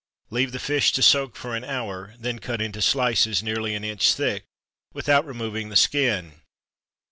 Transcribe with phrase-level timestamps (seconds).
[0.31, 4.15] Leave the fish to soak for an hour, then cut into slices, nearly an inch
[4.15, 4.45] thick,
[4.93, 6.41] without removing the skin.